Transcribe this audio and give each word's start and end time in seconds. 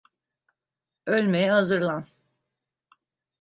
Ölmeye 1.05 1.51
hazırlan! 1.51 2.05